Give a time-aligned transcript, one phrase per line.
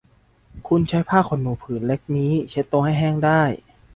[0.67, 3.41] คุณใช้ผ้าขนหนูผืนเล็กนี้เช็ดตัวให้แห้งได้